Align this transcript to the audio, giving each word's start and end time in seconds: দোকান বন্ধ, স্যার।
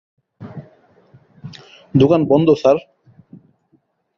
দোকান 1.93 2.21
বন্ধ, 2.25 2.47
স্যার। 2.53 2.77